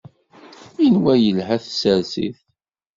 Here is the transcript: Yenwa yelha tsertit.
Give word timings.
Yenwa 0.81 1.13
yelha 1.23 1.55
tsertit. 1.65 2.37